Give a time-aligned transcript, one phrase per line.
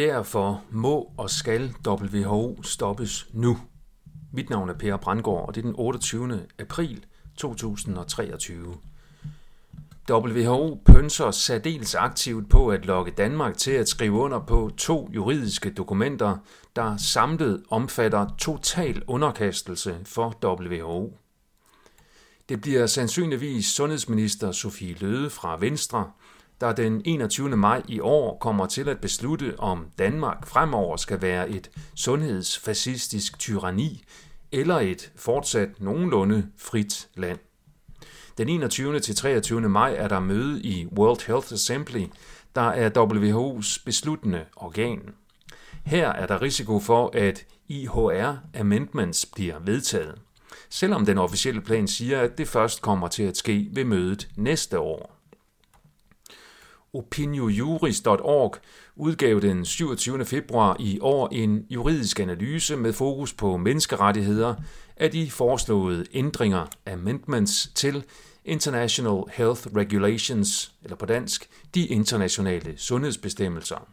[0.00, 3.58] Derfor må og skal WHO stoppes nu.
[4.32, 6.46] Mit navn er Per Brandgaard, og det er den 28.
[6.58, 7.04] april
[7.36, 8.76] 2023.
[10.10, 15.70] WHO pønser særdeles aktivt på at lokke Danmark til at skrive under på to juridiske
[15.70, 16.36] dokumenter,
[16.76, 21.18] der samlet omfatter total underkastelse for WHO.
[22.48, 26.10] Det bliver sandsynligvis sundhedsminister Sofie Løde fra Venstre,
[26.60, 27.56] der den 21.
[27.56, 34.04] maj i år kommer til at beslutte, om Danmark fremover skal være et sundhedsfascistisk tyranni
[34.52, 37.38] eller et fortsat nogenlunde frit land.
[38.38, 39.00] Den 21.
[39.00, 39.60] til 23.
[39.60, 42.06] maj er der møde i World Health Assembly,
[42.54, 45.00] der er WHO's besluttende organ.
[45.84, 50.14] Her er der risiko for, at IHR Amendments bliver vedtaget,
[50.70, 54.78] selvom den officielle plan siger, at det først kommer til at ske ved mødet næste
[54.78, 55.19] år.
[56.94, 58.56] Opiniojuris.org
[58.96, 60.24] udgav den 27.
[60.24, 64.54] februar i år en juridisk analyse med fokus på menneskerettigheder
[64.96, 68.04] af de foreslåede ændringer, amendments til
[68.44, 73.88] International Health Regulations, eller på dansk, de internationale sundhedsbestemmelser.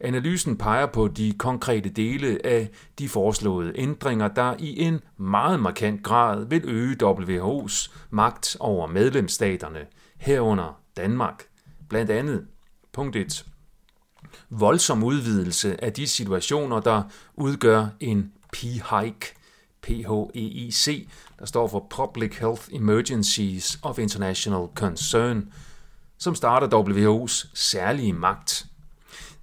[0.00, 2.68] Analysen peger på de konkrete dele af
[2.98, 9.80] de foreslåede ændringer, der i en meget markant grad vil øge WHO's magt over medlemsstaterne,
[10.18, 11.44] herunder Danmark.
[11.88, 12.46] Blandt andet
[12.92, 13.46] punkt 1.
[14.50, 17.02] Voldsom udvidelse af de situationer, der
[17.34, 19.34] udgør en PHEIC,
[19.82, 25.52] PHEIC, der står for Public Health Emergencies of International Concern,
[26.18, 28.66] som starter WHO's særlige magt.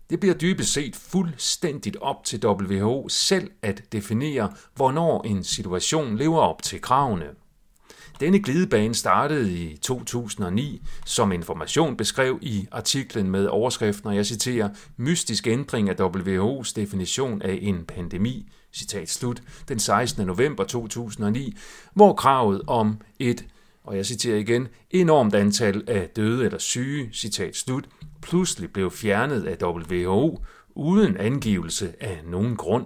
[0.10, 6.40] Det bliver dybest set fuldstændigt op til WHO selv at definere, hvornår en situation lever
[6.40, 7.26] op til kravene.
[8.24, 14.70] Denne glidebane startede i 2009, som Information beskrev i artiklen med overskriften, og jeg citerer,
[14.98, 20.28] mystisk ændring af WHO's definition af en pandemi, citat slut, den 16.
[20.28, 21.58] november 2009,
[21.94, 23.46] hvor kravet om et,
[23.84, 27.86] og jeg citerer igen, enormt antal af døde eller syge, citat slut,
[28.22, 30.44] pludselig blev fjernet af WHO
[30.76, 32.86] uden angivelse af nogen grund.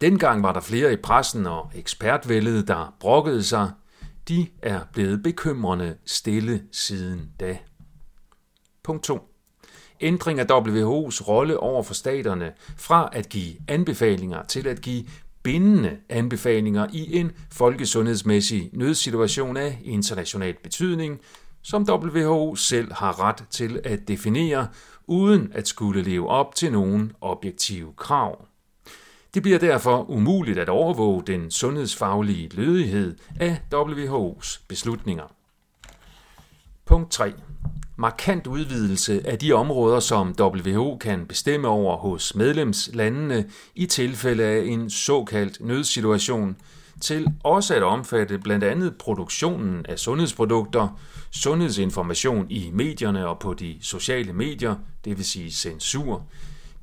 [0.00, 3.70] Dengang var der flere i pressen og ekspertvældet, der brokkede sig,
[4.28, 7.58] de er blevet bekymrende stille siden da.
[8.82, 9.18] Punkt 2.
[10.00, 15.04] Ændring af WHO's rolle over for staterne fra at give anbefalinger til at give
[15.42, 21.20] bindende anbefalinger i en folkesundhedsmæssig nødsituation af international betydning,
[21.62, 24.68] som WHO selv har ret til at definere,
[25.06, 28.46] uden at skulle leve op til nogen objektive krav.
[29.34, 35.24] Det bliver derfor umuligt at overvåge den sundhedsfaglige lødighed af WHO's beslutninger.
[36.86, 37.32] Punkt 3.
[37.96, 44.62] Markant udvidelse af de områder, som WHO kan bestemme over hos medlemslandene i tilfælde af
[44.64, 46.56] en såkaldt nødsituation,
[47.00, 51.00] til også at omfatte blandt andet produktionen af sundhedsprodukter,
[51.30, 56.26] sundhedsinformation i medierne og på de sociale medier, det vil sige censur,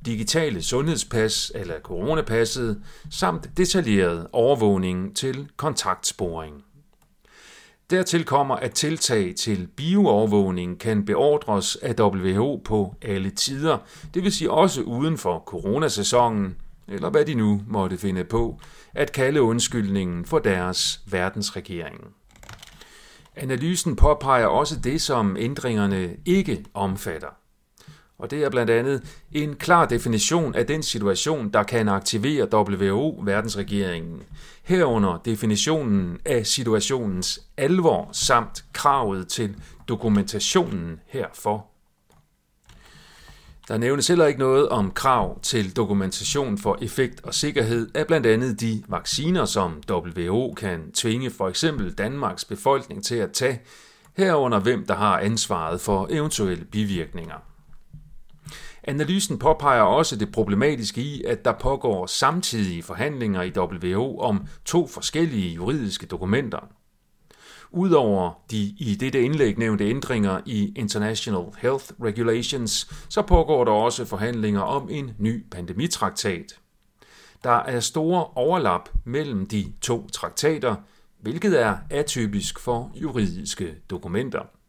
[0.06, 6.64] digitale sundhedspas eller coronapasset, samt detaljeret overvågning til kontaktsporing.
[7.90, 13.78] Dertil kommer, at tiltag til bioovervågning kan beordres af WHO på alle tider,
[14.14, 16.56] det vil sige også uden for coronasæsonen,
[16.88, 18.60] eller hvad de nu måtte finde på,
[18.94, 22.00] at kalde undskyldningen for deres verdensregering.
[23.36, 27.28] Analysen påpeger også det, som ændringerne ikke omfatter.
[28.20, 33.20] Og det er blandt andet en klar definition af den situation, der kan aktivere WHO,
[33.24, 34.22] verdensregeringen.
[34.62, 39.56] Herunder definitionen af situationens alvor samt kravet til
[39.88, 41.66] dokumentationen herfor.
[43.68, 48.26] Der nævnes heller ikke noget om krav til dokumentation for effekt og sikkerhed af blandt
[48.26, 53.60] andet de vacciner, som WHO kan tvinge for eksempel Danmarks befolkning til at tage,
[54.16, 57.49] herunder hvem der har ansvaret for eventuelle bivirkninger.
[58.84, 64.86] Analysen påpeger også det problematiske i, at der pågår samtidige forhandlinger i WHO om to
[64.86, 66.68] forskellige juridiske dokumenter.
[67.72, 74.04] Udover de i dette indlæg nævnte ændringer i International Health Regulations, så pågår der også
[74.04, 76.58] forhandlinger om en ny pandemitraktat.
[77.44, 80.74] Der er store overlap mellem de to traktater,
[81.20, 84.59] hvilket er atypisk for juridiske dokumenter.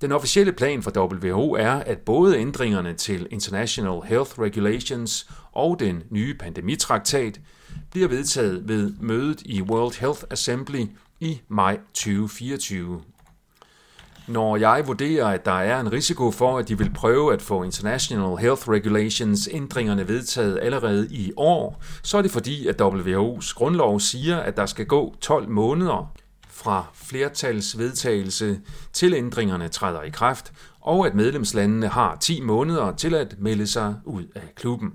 [0.00, 6.02] Den officielle plan for WHO er, at både ændringerne til International Health Regulations og den
[6.10, 7.40] nye pandemitraktat
[7.90, 10.84] bliver vedtaget ved mødet i World Health Assembly
[11.20, 13.00] i maj 2024.
[14.28, 17.62] Når jeg vurderer, at der er en risiko for, at de vil prøve at få
[17.62, 24.00] International Health Regulations ændringerne vedtaget allerede i år, så er det fordi, at WHO's grundlov
[24.00, 26.12] siger, at der skal gå 12 måneder
[26.58, 28.60] fra flertalsvedtagelse
[28.92, 33.94] til ændringerne træder i kraft, og at medlemslandene har 10 måneder til at melde sig
[34.04, 34.92] ud af klubben.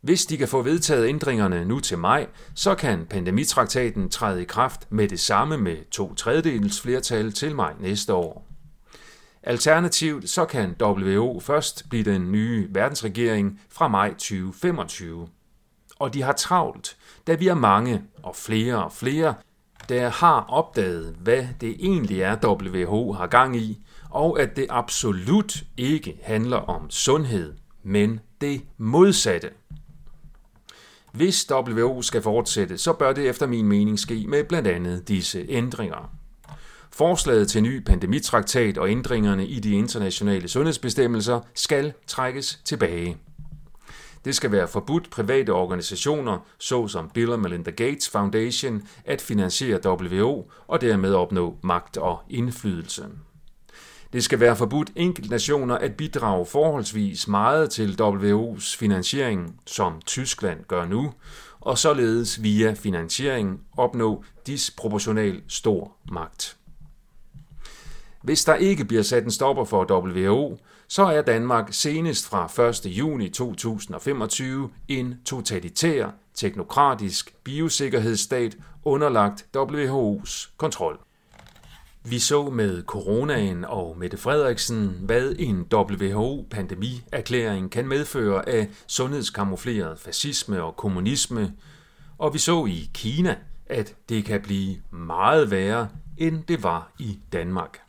[0.00, 4.92] Hvis de kan få vedtaget ændringerne nu til maj, så kan pandemitraktaten træde i kraft
[4.92, 8.48] med det samme med to tredjedels flertal til maj næste år.
[9.42, 15.28] Alternativt så kan WHO først blive den nye verdensregering fra maj 2025.
[15.98, 16.96] Og de har travlt,
[17.26, 19.34] da vi er mange og flere og flere,
[19.88, 23.78] der har opdaget, hvad det egentlig er, WHO har gang i,
[24.10, 29.50] og at det absolut ikke handler om sundhed, men det modsatte.
[31.12, 35.46] Hvis WHO skal fortsætte, så bør det efter min mening ske med blandt andet disse
[35.48, 36.10] ændringer.
[36.92, 43.16] Forslaget til ny pandemitraktat og ændringerne i de internationale sundhedsbestemmelser skal trækkes tilbage.
[44.24, 50.50] Det skal være forbudt private organisationer, såsom Bill og Melinda Gates Foundation, at finansiere WHO
[50.66, 53.04] og dermed opnå magt og indflydelse.
[54.12, 60.84] Det skal være forbudt enkeltnationer at bidrage forholdsvis meget til WHO's finansiering, som Tyskland gør
[60.86, 61.12] nu,
[61.60, 66.56] og således via finansiering opnå disproportional stor magt.
[68.22, 72.86] Hvis der ikke bliver sat en stopper for WHO, så er Danmark senest fra 1.
[72.86, 80.98] juni 2025 en totalitær, teknokratisk biosikkerhedsstat underlagt WHO's kontrol.
[82.04, 90.62] Vi så med coronaen og Mette Frederiksen, hvad en WHO-pandemierklæring kan medføre af sundhedskamufleret fascisme
[90.62, 91.52] og kommunisme,
[92.18, 93.36] og vi så i Kina,
[93.66, 97.87] at det kan blive meget værre, end det var i Danmark.